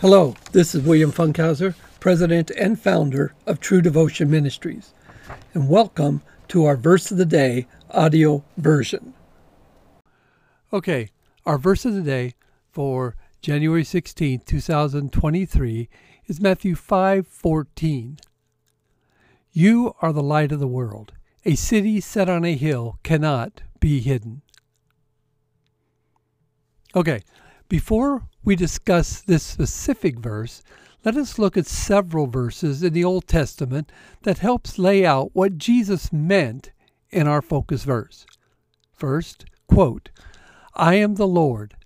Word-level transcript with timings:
Hello, 0.00 0.36
this 0.52 0.76
is 0.76 0.84
William 0.84 1.10
Funkhauser, 1.10 1.74
President 1.98 2.52
and 2.52 2.80
founder 2.80 3.34
of 3.48 3.58
True 3.58 3.82
Devotion 3.82 4.30
Ministries, 4.30 4.94
and 5.54 5.68
welcome 5.68 6.22
to 6.46 6.66
our 6.66 6.76
Verse 6.76 7.10
of 7.10 7.16
the 7.16 7.26
Day 7.26 7.66
audio 7.90 8.44
version. 8.56 9.12
Okay, 10.72 11.10
our 11.44 11.58
verse 11.58 11.84
of 11.84 11.94
the 11.94 12.02
day 12.02 12.34
for 12.70 13.16
January 13.42 13.82
16, 13.82 14.42
2023 14.46 15.88
is 16.28 16.40
Matthew 16.40 16.76
5:14. 16.76 18.20
You 19.50 19.96
are 20.00 20.12
the 20.12 20.22
light 20.22 20.52
of 20.52 20.60
the 20.60 20.68
world. 20.68 21.12
A 21.44 21.56
city 21.56 22.00
set 22.00 22.28
on 22.28 22.44
a 22.44 22.54
hill 22.54 23.00
cannot 23.02 23.62
be 23.80 23.98
hidden. 23.98 24.42
Okay, 26.94 27.24
before 27.68 28.26
we 28.42 28.56
discuss 28.56 29.20
this 29.20 29.42
specific 29.42 30.18
verse, 30.18 30.62
let 31.04 31.16
us 31.16 31.38
look 31.38 31.56
at 31.56 31.66
several 31.66 32.26
verses 32.26 32.82
in 32.82 32.94
the 32.94 33.04
Old 33.04 33.28
Testament 33.28 33.92
that 34.22 34.38
helps 34.38 34.78
lay 34.78 35.04
out 35.04 35.30
what 35.34 35.58
Jesus 35.58 36.12
meant 36.12 36.72
in 37.10 37.28
our 37.28 37.42
focus 37.42 37.84
verse. 37.84 38.26
First, 38.94 39.44
quote, 39.66 40.10
I 40.74 40.94
am 40.94 41.16
the 41.16 41.26
Lord. 41.26 41.76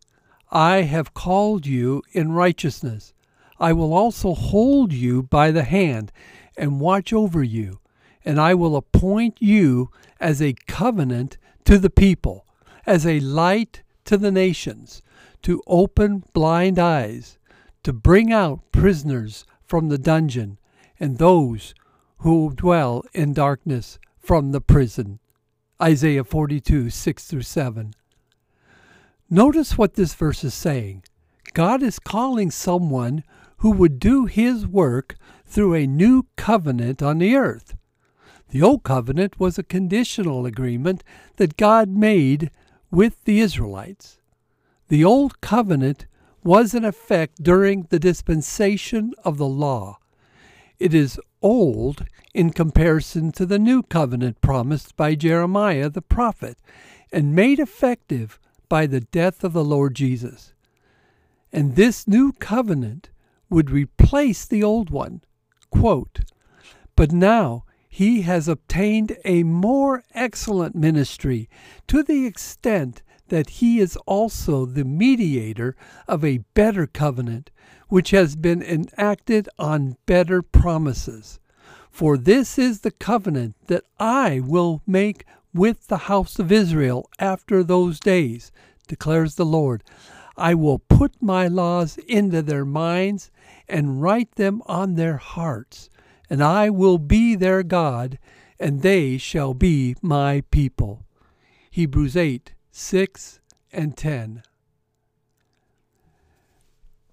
I 0.50 0.82
have 0.82 1.14
called 1.14 1.66
you 1.66 2.02
in 2.12 2.32
righteousness. 2.32 3.12
I 3.58 3.72
will 3.72 3.92
also 3.92 4.34
hold 4.34 4.92
you 4.92 5.22
by 5.24 5.50
the 5.50 5.64
hand 5.64 6.12
and 6.56 6.80
watch 6.80 7.12
over 7.12 7.42
you, 7.42 7.80
and 8.24 8.40
I 8.40 8.54
will 8.54 8.76
appoint 8.76 9.36
you 9.40 9.90
as 10.20 10.40
a 10.40 10.54
covenant 10.68 11.38
to 11.64 11.78
the 11.78 11.90
people, 11.90 12.46
as 12.86 13.04
a 13.06 13.20
light 13.20 13.82
to 14.04 14.16
the 14.16 14.30
nations 14.30 15.02
to 15.42 15.62
open 15.66 16.24
blind 16.32 16.78
eyes, 16.78 17.38
to 17.82 17.92
bring 17.92 18.32
out 18.32 18.72
prisoners 18.72 19.44
from 19.64 19.88
the 19.88 19.98
dungeon, 19.98 20.58
and 21.00 21.18
those 21.18 21.74
who 22.18 22.52
dwell 22.54 23.04
in 23.12 23.32
darkness 23.32 23.98
from 24.18 24.52
the 24.52 24.60
prison. 24.60 25.18
Isaiah 25.80 26.24
42, 26.24 26.90
6 26.90 27.24
through 27.24 27.42
7. 27.42 27.94
Notice 29.28 29.76
what 29.76 29.94
this 29.94 30.14
verse 30.14 30.44
is 30.44 30.54
saying. 30.54 31.02
God 31.54 31.82
is 31.82 31.98
calling 31.98 32.50
someone 32.50 33.24
who 33.58 33.72
would 33.72 33.98
do 33.98 34.26
his 34.26 34.66
work 34.66 35.16
through 35.44 35.74
a 35.74 35.86
new 35.86 36.26
covenant 36.36 37.02
on 37.02 37.18
the 37.18 37.34
earth. 37.34 37.76
The 38.50 38.62
old 38.62 38.82
covenant 38.84 39.40
was 39.40 39.58
a 39.58 39.62
conditional 39.62 40.46
agreement 40.46 41.02
that 41.36 41.56
God 41.56 41.88
made 41.88 42.50
with 42.90 43.24
the 43.24 43.40
Israelites. 43.40 44.18
The 44.92 45.06
Old 45.06 45.40
Covenant 45.40 46.04
was 46.44 46.74
in 46.74 46.84
effect 46.84 47.42
during 47.42 47.84
the 47.88 47.98
dispensation 47.98 49.14
of 49.24 49.38
the 49.38 49.48
law. 49.48 49.96
It 50.78 50.92
is 50.92 51.18
old 51.40 52.04
in 52.34 52.50
comparison 52.50 53.32
to 53.32 53.46
the 53.46 53.58
new 53.58 53.84
covenant 53.84 54.42
promised 54.42 54.94
by 54.94 55.14
Jeremiah 55.14 55.88
the 55.88 56.02
prophet 56.02 56.58
and 57.10 57.34
made 57.34 57.58
effective 57.58 58.38
by 58.68 58.84
the 58.84 59.00
death 59.00 59.42
of 59.42 59.54
the 59.54 59.64
Lord 59.64 59.94
Jesus. 59.94 60.52
And 61.50 61.74
this 61.74 62.06
new 62.06 62.32
covenant 62.32 63.08
would 63.48 63.70
replace 63.70 64.44
the 64.44 64.62
old 64.62 64.90
one. 64.90 65.22
Quote, 65.70 66.20
but 66.96 67.12
now 67.12 67.64
he 67.88 68.22
has 68.22 68.46
obtained 68.46 69.16
a 69.24 69.42
more 69.42 70.04
excellent 70.12 70.74
ministry 70.74 71.48
to 71.86 72.02
the 72.02 72.26
extent 72.26 73.00
that 73.32 73.48
he 73.48 73.80
is 73.80 73.96
also 74.04 74.66
the 74.66 74.84
mediator 74.84 75.74
of 76.06 76.22
a 76.22 76.44
better 76.52 76.86
covenant, 76.86 77.50
which 77.88 78.10
has 78.10 78.36
been 78.36 78.62
enacted 78.62 79.48
on 79.58 79.96
better 80.04 80.42
promises. 80.42 81.40
For 81.90 82.18
this 82.18 82.58
is 82.58 82.80
the 82.80 82.90
covenant 82.90 83.54
that 83.68 83.84
I 83.98 84.40
will 84.40 84.82
make 84.86 85.24
with 85.54 85.86
the 85.86 86.12
house 86.12 86.38
of 86.38 86.52
Israel 86.52 87.08
after 87.18 87.64
those 87.64 87.98
days, 87.98 88.52
declares 88.86 89.36
the 89.36 89.46
Lord. 89.46 89.82
I 90.36 90.52
will 90.52 90.80
put 90.80 91.22
my 91.22 91.48
laws 91.48 91.96
into 92.06 92.42
their 92.42 92.66
minds 92.66 93.30
and 93.66 94.02
write 94.02 94.32
them 94.32 94.60
on 94.66 94.96
their 94.96 95.16
hearts, 95.16 95.88
and 96.28 96.44
I 96.44 96.68
will 96.68 96.98
be 96.98 97.34
their 97.34 97.62
God, 97.62 98.18
and 98.60 98.82
they 98.82 99.16
shall 99.16 99.54
be 99.54 99.96
my 100.02 100.42
people. 100.50 101.06
Hebrews 101.70 102.14
8 102.14 102.52
6 102.72 103.38
and 103.70 103.96
10. 103.96 104.42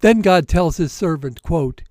Then 0.00 0.22
God 0.22 0.48
tells 0.48 0.78
his 0.78 0.90
servant, 0.90 1.42
quote, 1.42 1.82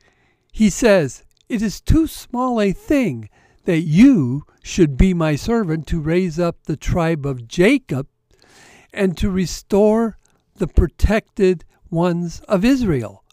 He 0.51 0.71
says, 0.71 1.23
It 1.47 1.61
is 1.61 1.79
too 1.79 2.07
small 2.07 2.59
a 2.59 2.71
thing 2.71 3.29
that 3.65 3.81
you 3.81 4.43
should 4.63 4.97
be 4.97 5.13
my 5.13 5.35
servant 5.35 5.85
to 5.87 6.01
raise 6.01 6.39
up 6.39 6.63
the 6.63 6.75
tribe 6.75 7.25
of 7.27 7.47
Jacob 7.47 8.07
and 8.91 9.15
to 9.17 9.29
restore 9.29 10.17
the 10.55 10.67
protected 10.67 11.63
ones 11.91 12.41
of 12.47 12.65
Israel. 12.65 13.23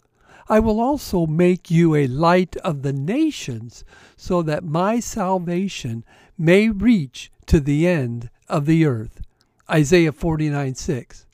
I 0.47 0.59
will 0.59 0.79
also 0.79 1.25
make 1.25 1.71
you 1.71 1.95
a 1.95 2.07
light 2.07 2.55
of 2.57 2.83
the 2.83 2.93
nations, 2.93 3.83
so 4.15 4.41
that 4.43 4.63
my 4.63 4.99
salvation 4.99 6.05
may 6.37 6.69
reach 6.69 7.31
to 7.47 7.59
the 7.59 7.87
end 7.87 8.29
of 8.47 8.65
the 8.65 8.85
earth. 8.85 9.21
Isaiah 9.69 10.11
49 10.11 10.75
6. 10.75 11.25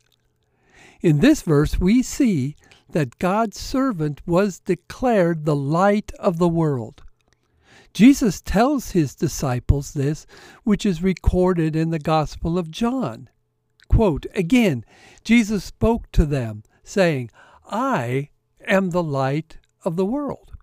In 1.01 1.19
this 1.19 1.41
verse, 1.41 1.79
we 1.79 2.01
see 2.01 2.55
that 2.89 3.19
God's 3.19 3.59
servant 3.59 4.21
was 4.25 4.59
declared 4.59 5.45
the 5.45 5.55
light 5.55 6.11
of 6.19 6.37
the 6.37 6.47
world. 6.47 7.03
Jesus 7.93 8.41
tells 8.41 8.91
his 8.91 9.13
disciples 9.13 9.93
this, 9.93 10.25
which 10.63 10.85
is 10.85 11.03
recorded 11.03 11.75
in 11.75 11.91
the 11.91 11.99
Gospel 11.99 12.57
of 12.57 12.71
John. 12.71 13.29
Quote, 13.87 14.25
Again, 14.33 14.83
Jesus 15.23 15.63
spoke 15.63 16.11
to 16.13 16.25
them, 16.25 16.63
saying, 16.83 17.29
I 17.69 18.29
am 18.67 18.89
the 18.89 19.03
light 19.03 19.57
of 19.83 19.95
the 19.95 20.05
world. 20.05 20.53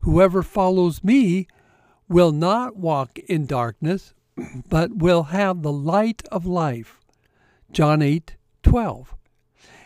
Whoever 0.00 0.42
follows 0.42 1.02
me 1.02 1.46
will 2.08 2.32
not 2.32 2.76
walk 2.76 3.18
in 3.18 3.46
darkness, 3.46 4.12
but 4.68 4.96
will 4.96 5.24
have 5.24 5.62
the 5.62 5.72
light 5.72 6.22
of 6.30 6.46
life. 6.46 7.00
John 7.70 8.02
8 8.02 8.36
12. 8.62 9.14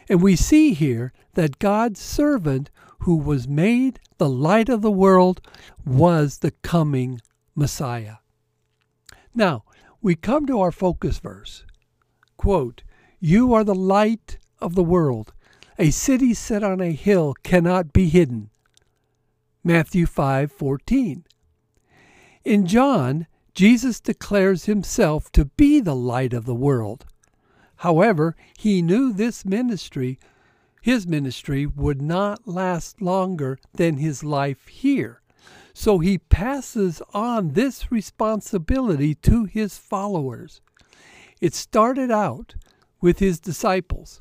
And 0.09 0.23
we 0.23 0.37
see 0.37 0.75
here 0.75 1.13
that 1.35 1.59
God's 1.59 2.01
servant, 2.01 2.71
who 3.01 3.17
was 3.17 3.49
made 3.49 4.01
the 4.19 4.29
light 4.29 4.69
of 4.69 4.83
the 4.83 4.91
world, 4.91 5.41
was 5.85 6.39
the 6.39 6.51
coming 6.62 7.21
Messiah. 7.55 8.17
Now, 9.35 9.65
we 10.01 10.15
come 10.15 10.47
to 10.47 10.61
our 10.61 10.73
focus 10.73 11.19
verse. 11.19 11.65
Quote, 12.37 12.83
You 13.21 13.55
are 13.55 13.65
the 13.65 13.75
light 13.75 14.39
of 14.61 14.75
the 14.75 14.85
world. 14.85 15.33
A 15.79 15.91
city 15.91 16.35
set 16.35 16.62
on 16.62 16.81
a 16.81 16.93
hill 16.93 17.35
cannot 17.43 17.93
be 17.93 18.09
hidden. 18.09 18.51
Matthew 19.65 20.07
5:14. 20.07 21.25
In 22.45 22.67
John, 22.67 23.27
Jesus 23.55 24.01
declares 24.01 24.65
himself 24.65 25.31
to 25.33 25.45
be 25.45 25.81
the 25.81 25.95
light 25.95 26.33
of 26.33 26.47
the 26.47 26.55
world. 26.55 27.05
However, 27.77 28.35
he 28.59 28.81
knew 28.81 29.13
this 29.13 29.45
ministry, 29.45 30.19
his 30.81 31.07
ministry, 31.07 31.67
would 31.67 32.01
not 32.01 32.49
last 32.49 33.03
longer 33.03 33.59
than 33.75 33.99
his 33.99 34.25
life 34.25 34.69
here. 34.69 35.21
So 35.75 35.99
he 35.99 36.19
passes 36.19 37.03
on 37.12 37.53
this 37.53 37.91
responsibility 37.91 39.15
to 39.17 39.45
his 39.45 39.79
followers. 39.79 40.61
It 41.41 41.55
started 41.55 42.11
out 42.11 42.55
with 43.01 43.19
his 43.19 43.41
disciples, 43.41 44.21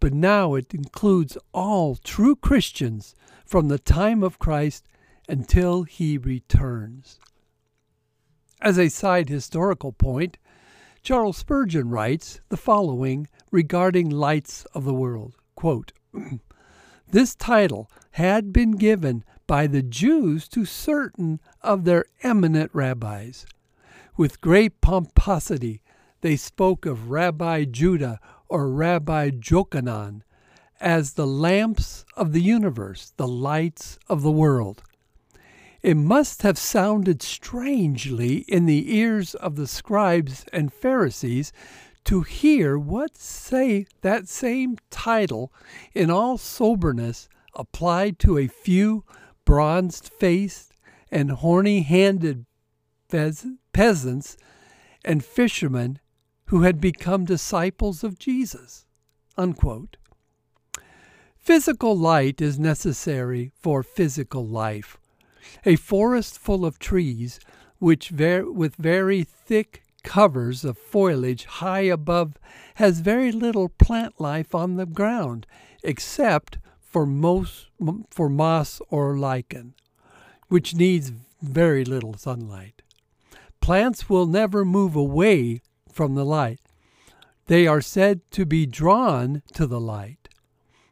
but 0.00 0.12
now 0.12 0.54
it 0.54 0.74
includes 0.74 1.38
all 1.52 1.96
true 1.96 2.36
Christians 2.36 3.14
from 3.46 3.68
the 3.68 3.78
time 3.78 4.22
of 4.22 4.38
Christ 4.38 4.86
until 5.28 5.82
he 5.84 6.18
returns. 6.18 7.18
As 8.60 8.76
a 8.76 8.88
side 8.88 9.28
historical 9.28 9.92
point, 9.92 10.36
Charles 11.02 11.36
Spurgeon 11.36 11.90
writes 11.90 12.40
the 12.48 12.56
following 12.56 13.28
regarding 13.52 14.10
lights 14.10 14.64
of 14.74 14.84
the 14.84 14.94
world 14.94 15.36
quote, 15.54 15.92
This 17.10 17.34
title 17.36 17.90
had 18.12 18.52
been 18.52 18.72
given 18.72 19.24
by 19.46 19.66
the 19.66 19.82
Jews 19.82 20.48
to 20.48 20.64
certain 20.64 21.40
of 21.62 21.84
their 21.84 22.04
eminent 22.22 22.70
rabbis. 22.74 23.46
With 24.16 24.40
great 24.40 24.80
pomposity, 24.80 25.80
they 26.20 26.36
spoke 26.36 26.84
of 26.84 27.10
Rabbi 27.10 27.64
Judah 27.64 28.18
or 28.48 28.68
Rabbi 28.68 29.30
Jochanan 29.30 30.22
as 30.80 31.12
the 31.12 31.26
lamps 31.26 32.04
of 32.16 32.32
the 32.32 32.42
universe, 32.42 33.12
the 33.16 33.28
lights 33.28 33.98
of 34.08 34.22
the 34.22 34.32
world. 34.32 34.82
It 35.82 35.96
must 35.96 36.42
have 36.42 36.58
sounded 36.58 37.22
strangely 37.22 38.38
in 38.48 38.66
the 38.66 38.96
ears 38.96 39.34
of 39.34 39.56
the 39.56 39.66
scribes 39.66 40.44
and 40.52 40.72
Pharisees 40.72 41.52
to 42.04 42.22
hear 42.22 42.78
what 42.78 43.16
say 43.16 43.86
that 44.00 44.28
same 44.28 44.78
title 44.90 45.52
in 45.94 46.10
all 46.10 46.36
soberness 46.38 47.28
applied 47.54 48.18
to 48.20 48.38
a 48.38 48.48
few 48.48 49.04
bronzed 49.44 50.08
faced 50.08 50.72
and 51.10 51.30
horny 51.30 51.82
handed 51.82 52.46
peasants 53.72 54.36
and 55.04 55.24
fishermen 55.24 56.00
who 56.46 56.62
had 56.62 56.80
become 56.80 57.24
disciples 57.24 58.02
of 58.02 58.18
Jesus. 58.18 58.86
Unquote. 59.36 59.96
Physical 61.36 61.96
light 61.96 62.40
is 62.40 62.58
necessary 62.58 63.52
for 63.54 63.82
physical 63.82 64.46
life. 64.46 64.98
A 65.64 65.76
forest 65.76 66.38
full 66.38 66.64
of 66.64 66.78
trees, 66.78 67.40
which 67.78 68.10
ver- 68.10 68.50
with 68.50 68.76
very 68.76 69.24
thick 69.24 69.82
covers 70.02 70.64
of 70.64 70.78
foliage 70.78 71.44
high 71.44 71.80
above, 71.80 72.38
has 72.76 73.00
very 73.00 73.32
little 73.32 73.68
plant 73.68 74.20
life 74.20 74.54
on 74.54 74.76
the 74.76 74.86
ground, 74.86 75.46
except 75.82 76.58
for 76.80 77.06
most 77.06 77.66
for 78.10 78.28
moss 78.28 78.80
or 78.88 79.16
lichen, 79.16 79.74
which 80.48 80.74
needs 80.74 81.12
very 81.42 81.84
little 81.84 82.14
sunlight. 82.14 82.82
Plants 83.60 84.08
will 84.08 84.26
never 84.26 84.64
move 84.64 84.96
away 84.96 85.60
from 85.90 86.14
the 86.14 86.24
light. 86.24 86.60
They 87.46 87.66
are 87.66 87.80
said 87.80 88.20
to 88.32 88.44
be 88.46 88.66
drawn 88.66 89.42
to 89.54 89.66
the 89.66 89.80
light. 89.80 90.28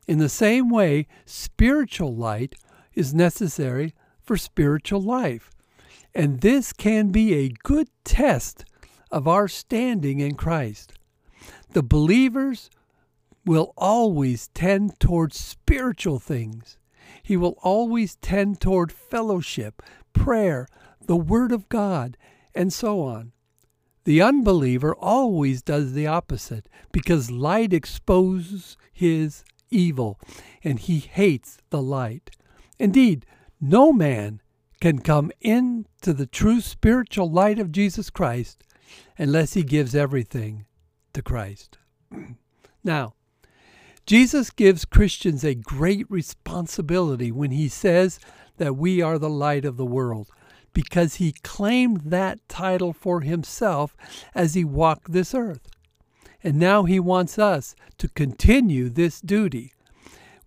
In 0.06 0.18
the 0.18 0.28
same 0.28 0.70
way, 0.70 1.06
spiritual 1.24 2.14
light 2.14 2.54
is 2.94 3.12
necessary 3.12 3.94
for 4.26 4.36
spiritual 4.36 5.00
life. 5.00 5.50
And 6.14 6.40
this 6.40 6.72
can 6.72 7.10
be 7.10 7.34
a 7.34 7.54
good 7.62 7.88
test 8.04 8.64
of 9.10 9.28
our 9.28 9.48
standing 9.48 10.20
in 10.20 10.34
Christ. 10.34 10.92
The 11.72 11.82
believers 11.82 12.70
will 13.44 13.72
always 13.76 14.48
tend 14.48 14.98
toward 14.98 15.32
spiritual 15.32 16.18
things. 16.18 16.78
He 17.22 17.36
will 17.36 17.56
always 17.62 18.16
tend 18.16 18.60
toward 18.60 18.90
fellowship, 18.90 19.82
prayer, 20.12 20.66
the 21.06 21.16
Word 21.16 21.52
of 21.52 21.68
God, 21.68 22.16
and 22.54 22.72
so 22.72 23.02
on. 23.02 23.32
The 24.04 24.22
unbeliever 24.22 24.94
always 24.94 25.62
does 25.62 25.92
the 25.92 26.06
opposite 26.06 26.68
because 26.92 27.30
light 27.30 27.72
exposes 27.72 28.76
his 28.92 29.44
evil 29.70 30.20
and 30.62 30.78
he 30.78 31.00
hates 31.00 31.58
the 31.70 31.82
light. 31.82 32.30
Indeed, 32.78 33.26
no 33.60 33.92
man 33.92 34.40
can 34.80 34.98
come 34.98 35.32
into 35.40 36.12
the 36.12 36.26
true 36.26 36.60
spiritual 36.60 37.30
light 37.30 37.58
of 37.58 37.72
Jesus 37.72 38.10
Christ 38.10 38.62
unless 39.18 39.54
he 39.54 39.62
gives 39.62 39.94
everything 39.94 40.66
to 41.14 41.22
Christ. 41.22 41.78
now, 42.84 43.14
Jesus 44.04 44.50
gives 44.50 44.84
Christians 44.84 45.42
a 45.42 45.54
great 45.54 46.08
responsibility 46.10 47.32
when 47.32 47.50
he 47.50 47.68
says 47.68 48.20
that 48.58 48.76
we 48.76 49.00
are 49.00 49.18
the 49.18 49.30
light 49.30 49.64
of 49.64 49.76
the 49.76 49.86
world 49.86 50.28
because 50.72 51.14
he 51.14 51.32
claimed 51.42 52.02
that 52.04 52.46
title 52.48 52.92
for 52.92 53.22
himself 53.22 53.96
as 54.34 54.54
he 54.54 54.64
walked 54.64 55.10
this 55.10 55.34
earth. 55.34 55.66
And 56.44 56.58
now 56.58 56.84
he 56.84 57.00
wants 57.00 57.38
us 57.38 57.74
to 57.96 58.08
continue 58.08 58.90
this 58.90 59.20
duty, 59.20 59.72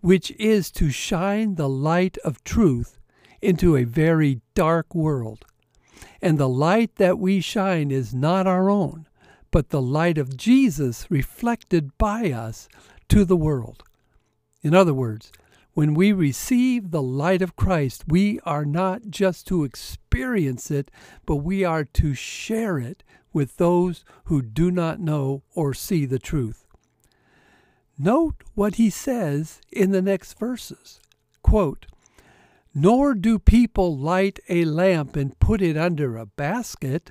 which 0.00 0.30
is 0.38 0.70
to 0.72 0.90
shine 0.90 1.56
the 1.56 1.68
light 1.68 2.16
of 2.18 2.42
truth 2.44 2.99
into 3.42 3.76
a 3.76 3.84
very 3.84 4.40
dark 4.54 4.94
world. 4.94 5.44
And 6.22 6.38
the 6.38 6.48
light 6.48 6.96
that 6.96 7.18
we 7.18 7.40
shine 7.40 7.90
is 7.90 8.14
not 8.14 8.46
our 8.46 8.68
own, 8.68 9.06
but 9.50 9.70
the 9.70 9.82
light 9.82 10.18
of 10.18 10.36
Jesus 10.36 11.10
reflected 11.10 11.96
by 11.98 12.30
us 12.30 12.68
to 13.08 13.24
the 13.24 13.36
world. 13.36 13.82
In 14.62 14.74
other 14.74 14.94
words, 14.94 15.32
when 15.72 15.94
we 15.94 16.12
receive 16.12 16.90
the 16.90 17.02
light 17.02 17.42
of 17.42 17.56
Christ, 17.56 18.04
we 18.06 18.40
are 18.40 18.64
not 18.64 19.02
just 19.08 19.46
to 19.46 19.64
experience 19.64 20.70
it, 20.70 20.90
but 21.24 21.36
we 21.36 21.64
are 21.64 21.84
to 21.84 22.12
share 22.12 22.78
it 22.78 23.02
with 23.32 23.56
those 23.56 24.04
who 24.24 24.42
do 24.42 24.70
not 24.70 25.00
know 25.00 25.42
or 25.54 25.72
see 25.72 26.04
the 26.04 26.18
truth. 26.18 26.66
Note 27.96 28.42
what 28.54 28.76
he 28.76 28.90
says 28.90 29.60
in 29.70 29.92
the 29.92 30.02
next 30.02 30.38
verses. 30.38 31.00
Quote, 31.42 31.86
Nor 32.74 33.14
do 33.14 33.38
people 33.38 33.96
light 33.96 34.38
a 34.48 34.64
lamp 34.64 35.16
and 35.16 35.38
put 35.38 35.60
it 35.60 35.76
under 35.76 36.16
a 36.16 36.26
basket, 36.26 37.10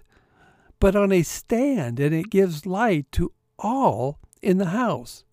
but 0.80 0.96
on 0.96 1.12
a 1.12 1.24
stand, 1.24 2.00
and 2.00 2.14
it 2.14 2.30
gives 2.30 2.66
light 2.66 3.12
to 3.14 3.34
all 3.58 4.20
in 4.42 4.58
the 4.58 4.68
house. 4.68 5.26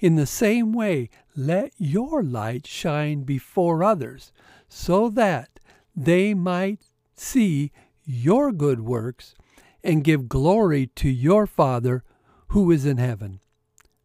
In 0.00 0.14
the 0.14 0.26
same 0.26 0.72
way, 0.72 1.10
let 1.36 1.72
your 1.76 2.22
light 2.22 2.66
shine 2.66 3.22
before 3.24 3.82
others, 3.82 4.32
so 4.68 5.08
that 5.10 5.58
they 5.96 6.34
might 6.34 6.82
see 7.14 7.72
your 8.04 8.52
good 8.52 8.80
works 8.80 9.34
and 9.82 10.04
give 10.04 10.28
glory 10.28 10.86
to 10.94 11.08
your 11.08 11.46
Father 11.46 12.02
who 12.48 12.70
is 12.70 12.86
in 12.86 12.98
heaven. 12.98 13.40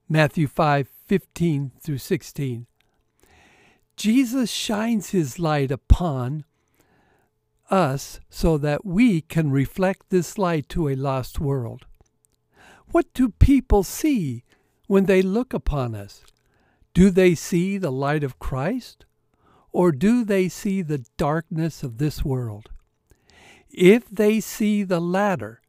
Matthew 0.07 0.47
5 0.47 0.87
15 1.05 1.71
through 1.81 1.97
16. 1.97 2.67
Jesus 3.99 4.49
shines 4.49 5.09
his 5.09 5.39
light 5.39 5.71
upon 5.71 6.45
us 7.69 8.21
so 8.29 8.57
that 8.57 8.85
we 8.85 9.19
can 9.19 9.51
reflect 9.51 10.09
this 10.09 10.37
light 10.37 10.69
to 10.69 10.87
a 10.87 10.95
lost 10.95 11.37
world. 11.41 11.85
What 12.91 13.13
do 13.13 13.27
people 13.27 13.83
see 13.83 14.45
when 14.87 15.03
they 15.03 15.21
look 15.21 15.53
upon 15.53 15.95
us? 15.95 16.23
Do 16.93 17.09
they 17.09 17.35
see 17.35 17.77
the 17.77 17.91
light 17.91 18.23
of 18.23 18.39
Christ? 18.39 19.03
Or 19.73 19.91
do 19.91 20.23
they 20.23 20.47
see 20.47 20.81
the 20.81 21.05
darkness 21.17 21.83
of 21.83 21.97
this 21.97 22.23
world? 22.23 22.69
If 23.69 24.09
they 24.09 24.39
see 24.39 24.83
the 24.83 25.01
latter, 25.01 25.61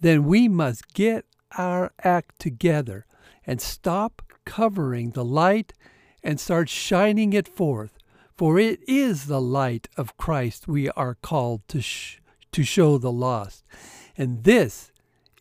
then 0.00 0.24
we 0.24 0.48
must 0.48 0.94
get 0.94 1.26
our 1.58 1.92
act 2.02 2.38
together 2.38 3.04
and 3.46 3.60
stop 3.60 4.22
covering 4.46 5.10
the 5.10 5.24
light 5.24 5.74
and 6.22 6.40
start 6.40 6.68
shining 6.68 7.32
it 7.32 7.48
forth. 7.48 7.98
For 8.36 8.58
it 8.58 8.80
is 8.88 9.26
the 9.26 9.40
light 9.40 9.88
of 9.96 10.16
Christ 10.16 10.68
we 10.68 10.88
are 10.90 11.14
called 11.14 11.66
to, 11.68 11.80
sh- 11.80 12.20
to 12.52 12.62
show 12.62 12.98
the 12.98 13.12
lost. 13.12 13.64
And 14.16 14.44
this 14.44 14.92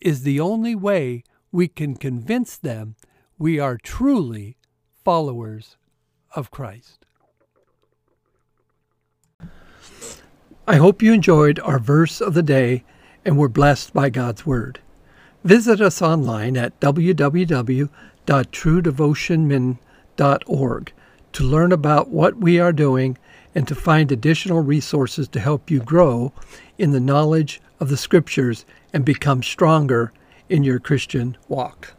is 0.01 0.24
the 0.24 0.39
only 0.39 0.75
way 0.75 1.24
we 1.51 1.68
can 1.68 1.95
convince 1.95 2.57
them 2.57 2.95
we 3.38 3.59
are 3.59 3.77
truly 3.77 4.57
followers 5.03 5.77
of 6.35 6.51
Christ. 6.51 7.06
I 10.67 10.75
hope 10.75 11.01
you 11.01 11.13
enjoyed 11.13 11.60
our 11.60 11.79
verse 11.79 12.19
of 12.19 12.34
the 12.34 12.43
day 12.43 12.84
and 13.24 13.38
were 13.38 13.48
blessed 13.48 13.93
by 13.93 14.10
God's 14.10 14.46
Word. 14.46 14.79
Visit 15.43 15.79
us 15.79 16.01
online 16.01 16.57
at 16.57 16.79
www.truedevotionmin.org 20.17 20.93
to 21.33 21.43
learn 21.43 21.71
about 21.71 22.09
what 22.09 22.38
we 22.38 22.59
are 22.59 22.74
doing 22.74 23.17
and 23.53 23.67
to 23.67 23.75
find 23.75 24.12
additional 24.12 24.62
resources 24.62 25.27
to 25.27 25.39
help 25.39 25.69
you 25.69 25.79
grow 25.79 26.31
in 26.77 26.91
the 26.91 27.00
knowledge 27.00 27.62
of 27.79 27.89
the 27.89 27.97
Scriptures 27.97 28.65
and 28.93 29.05
become 29.05 29.43
stronger 29.43 30.12
in 30.50 30.63
your 30.63 30.79
Christian 30.79 31.38
walk. 31.47 31.93